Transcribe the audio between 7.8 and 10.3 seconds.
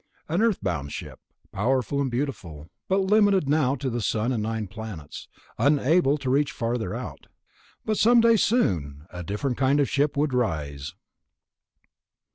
But someday soon a different kind of ship